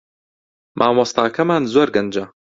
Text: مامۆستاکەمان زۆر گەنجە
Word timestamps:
مامۆستاکەمان 0.79 1.63
زۆر 1.73 1.87
گەنجە 1.95 2.25